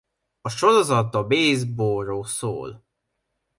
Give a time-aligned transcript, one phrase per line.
[0.43, 2.83] A sorozat a baseballról szól.